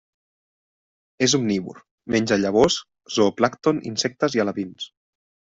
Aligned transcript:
És 1.27 1.35
omnívor: 1.39 1.83
menja 2.15 2.39
llavors, 2.45 2.79
zooplàncton, 3.19 3.85
insectes 3.93 4.39
i 4.39 4.45
alevins. 4.47 4.93